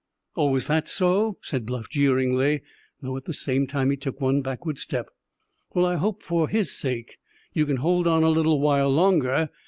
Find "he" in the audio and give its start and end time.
3.91-3.95